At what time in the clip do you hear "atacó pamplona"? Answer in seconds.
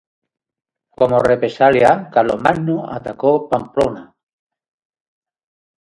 2.91-4.15